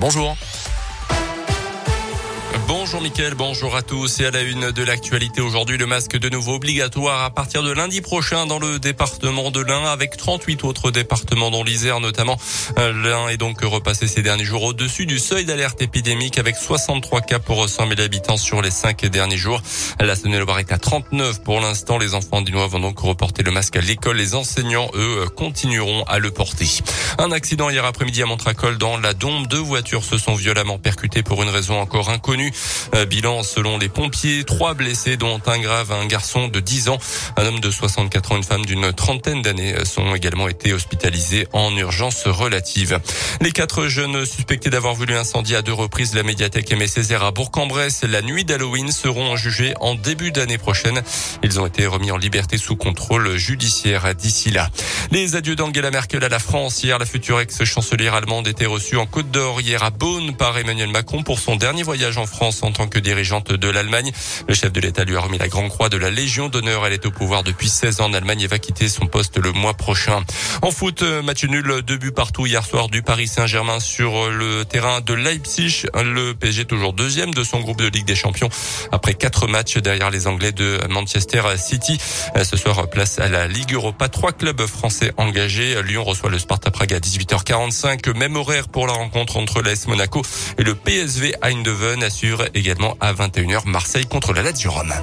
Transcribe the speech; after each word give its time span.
Bonjour. 0.00 0.34
Bonjour 2.72 3.00
Mickaël, 3.00 3.34
bonjour 3.34 3.74
à 3.74 3.82
tous 3.82 4.20
et 4.20 4.26
à 4.26 4.30
la 4.30 4.42
une 4.42 4.70
de 4.70 4.84
l'actualité 4.84 5.40
aujourd'hui, 5.40 5.76
le 5.76 5.86
masque 5.86 6.16
de 6.16 6.28
nouveau 6.28 6.54
obligatoire 6.54 7.24
à 7.24 7.30
partir 7.30 7.64
de 7.64 7.72
lundi 7.72 8.00
prochain 8.00 8.46
dans 8.46 8.60
le 8.60 8.78
département 8.78 9.50
de 9.50 9.58
l'Ain 9.58 9.86
avec 9.86 10.16
38 10.16 10.62
autres 10.62 10.92
départements 10.92 11.50
dont 11.50 11.64
l'Isère 11.64 11.98
notamment. 11.98 12.36
Euh, 12.78 12.92
L'Ain 12.92 13.28
est 13.28 13.38
donc 13.38 13.62
repassé 13.62 14.06
ces 14.06 14.22
derniers 14.22 14.44
jours 14.44 14.62
au-dessus 14.62 15.04
du 15.04 15.18
seuil 15.18 15.44
d'alerte 15.44 15.82
épidémique 15.82 16.38
avec 16.38 16.54
63 16.54 17.22
cas 17.22 17.40
pour 17.40 17.68
100 17.68 17.88
000 17.88 18.00
habitants 18.02 18.36
sur 18.36 18.62
les 18.62 18.70
5 18.70 19.04
derniers 19.06 19.36
jours. 19.36 19.60
La 19.98 20.14
Saône-et-Loire 20.14 20.60
est 20.60 20.70
à 20.70 20.78
39 20.78 21.42
pour 21.42 21.58
l'instant. 21.58 21.98
Les 21.98 22.14
enfants 22.14 22.40
dinois 22.40 22.68
vont 22.68 22.78
donc 22.78 23.00
reporter 23.00 23.42
le 23.42 23.50
masque 23.50 23.74
à 23.74 23.80
l'école. 23.80 24.16
Les 24.16 24.36
enseignants, 24.36 24.92
eux, 24.94 25.26
continueront 25.34 26.04
à 26.04 26.20
le 26.20 26.30
porter. 26.30 26.68
Un 27.18 27.32
accident 27.32 27.68
hier 27.68 27.84
après-midi 27.84 28.22
à 28.22 28.26
Montracol 28.26 28.78
dans 28.78 28.96
la 28.96 29.12
Dombe. 29.12 29.48
Deux 29.48 29.58
voitures 29.58 30.04
se 30.04 30.18
sont 30.18 30.34
violemment 30.34 30.78
percutées 30.78 31.24
pour 31.24 31.42
une 31.42 31.48
raison 31.48 31.80
encore 31.80 32.10
inconnue. 32.10 32.52
Euh, 32.94 33.06
bilan 33.06 33.42
selon 33.42 33.78
les 33.78 33.88
pompiers, 33.88 34.44
trois 34.44 34.74
blessés 34.74 35.16
dont 35.16 35.40
un 35.46 35.58
grave, 35.58 35.92
un 35.92 36.06
garçon 36.06 36.48
de 36.48 36.60
10 36.60 36.88
ans, 36.88 36.98
un 37.36 37.46
homme 37.46 37.60
de 37.60 37.70
64 37.70 38.32
ans, 38.32 38.36
une 38.36 38.42
femme 38.42 38.64
d'une 38.64 38.92
trentaine 38.92 39.42
d'années 39.42 39.74
sont 39.84 40.14
également 40.14 40.48
été 40.48 40.72
hospitalisés 40.72 41.46
en 41.52 41.74
urgence 41.76 42.26
relative. 42.26 43.00
Les 43.40 43.52
quatre 43.52 43.86
jeunes 43.86 44.24
suspectés 44.24 44.70
d'avoir 44.70 44.94
voulu 44.94 45.16
incendier 45.16 45.56
à 45.56 45.62
deux 45.62 45.72
reprises 45.72 46.14
la 46.14 46.22
médiathèque 46.22 46.70
Aimé 46.72 46.86
Césaire 46.86 47.24
à 47.24 47.30
Bourg-en-Bresse 47.30 48.02
la 48.08 48.22
nuit 48.22 48.44
d'Halloween 48.44 48.90
seront 48.90 49.36
jugés 49.36 49.74
en 49.80 49.94
début 49.94 50.32
d'année 50.32 50.58
prochaine. 50.58 51.02
Ils 51.42 51.60
ont 51.60 51.66
été 51.66 51.86
remis 51.86 52.10
en 52.10 52.16
liberté 52.16 52.58
sous 52.58 52.76
contrôle 52.76 53.36
judiciaire 53.36 54.14
d'ici 54.14 54.50
là. 54.50 54.70
Les 55.10 55.36
adieux 55.36 55.56
d'Angela 55.56 55.90
Merkel 55.90 56.22
à 56.24 56.28
la 56.28 56.38
France. 56.38 56.82
Hier, 56.82 56.98
la 56.98 57.06
future 57.06 57.40
ex-chancelière 57.40 58.14
allemande 58.14 58.48
était 58.48 58.66
reçue 58.66 58.96
en 58.96 59.06
Côte 59.06 59.30
d'Or 59.30 59.60
hier 59.60 59.82
à 59.82 59.90
Beaune 59.90 60.36
par 60.36 60.58
Emmanuel 60.58 60.90
Macron 60.90 61.22
pour 61.22 61.38
son 61.38 61.56
dernier 61.56 61.82
voyage 61.82 62.18
en 62.18 62.26
France 62.26 62.49
en 62.62 62.72
tant 62.72 62.88
que 62.88 62.98
dirigeante 62.98 63.52
de 63.52 63.68
l'Allemagne. 63.68 64.12
Le 64.48 64.54
chef 64.54 64.72
de 64.72 64.80
l'État 64.80 65.04
lui 65.04 65.16
a 65.16 65.20
remis 65.20 65.38
la 65.38 65.48
Grand 65.48 65.68
Croix 65.68 65.88
de 65.88 65.96
la 65.96 66.10
Légion 66.10 66.48
d'honneur. 66.48 66.86
Elle 66.86 66.92
est 66.92 67.06
au 67.06 67.10
pouvoir 67.10 67.42
depuis 67.42 67.68
16 67.68 68.00
ans 68.00 68.06
en 68.06 68.12
Allemagne 68.12 68.40
et 68.42 68.46
va 68.46 68.58
quitter 68.58 68.88
son 68.88 69.06
poste 69.06 69.38
le 69.38 69.52
mois 69.52 69.74
prochain. 69.74 70.22
En 70.62 70.70
foot, 70.70 71.02
match 71.02 71.44
nul, 71.44 71.82
deux 71.82 71.96
buts 71.96 72.12
partout 72.12 72.46
hier 72.46 72.64
soir 72.64 72.88
du 72.88 73.02
Paris 73.02 73.28
Saint-Germain 73.28 73.80
sur 73.80 74.30
le 74.30 74.64
terrain 74.64 75.00
de 75.00 75.14
Leipzig. 75.14 75.86
Le 75.94 76.32
PSG 76.32 76.64
toujours 76.64 76.92
deuxième 76.92 77.32
de 77.32 77.44
son 77.44 77.60
groupe 77.60 77.78
de 77.78 77.88
Ligue 77.88 78.06
des 78.06 78.14
Champions 78.14 78.48
après 78.92 79.14
quatre 79.14 79.46
matchs 79.46 79.78
derrière 79.78 80.10
les 80.10 80.26
Anglais 80.26 80.52
de 80.52 80.78
Manchester 80.88 81.42
City. 81.56 81.98
Ce 82.42 82.56
soir, 82.56 82.88
place 82.88 83.18
à 83.18 83.28
la 83.28 83.46
Ligue 83.46 83.74
Europa. 83.74 84.08
Trois 84.08 84.32
clubs 84.32 84.66
français 84.66 85.12
engagés. 85.16 85.80
Lyon 85.82 86.04
reçoit 86.04 86.30
le 86.30 86.38
Sparta 86.38 86.70
Prague 86.70 86.94
à 86.94 86.98
18h45. 86.98 88.16
Même 88.16 88.36
horaire 88.36 88.68
pour 88.68 88.86
la 88.86 88.92
rencontre 88.92 89.36
entre 89.36 89.62
l'AS 89.62 89.86
Monaco 89.86 90.22
et 90.58 90.62
le 90.62 90.74
PSV 90.74 91.34
Eindhoven 91.42 92.02
assure 92.02 92.39
également 92.54 92.96
à 93.00 93.12
21h 93.12 93.66
Marseille 93.66 94.06
contre 94.06 94.32
la 94.32 94.42
Lazio 94.42 94.70
Rome. 94.70 94.94